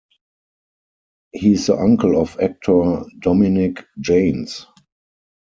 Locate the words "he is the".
1.31-1.75